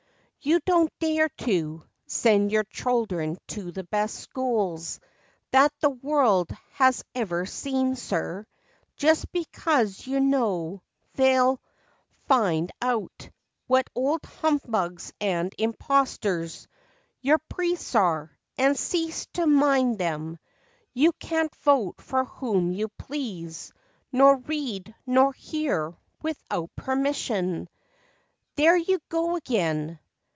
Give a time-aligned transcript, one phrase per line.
[0.43, 4.99] You don't dare to Send your children to the best schools
[5.51, 8.47] That the world has ever seen, sir,
[8.95, 10.81] Just because you know
[11.13, 11.59] they 'll
[12.27, 13.29] find out
[13.67, 16.67] What old humbugs and imposters
[17.21, 20.39] Your priests are—and cease to mind them
[20.91, 23.71] You can't vote for whom you please,
[24.11, 28.57] nor Read, nor hear, without permission." FACTS AND FANCIES.
[28.57, 29.99] 125 "There you go again!